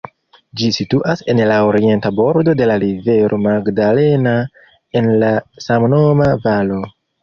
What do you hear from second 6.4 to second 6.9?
valo.